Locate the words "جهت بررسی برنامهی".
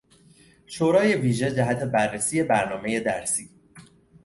1.51-2.99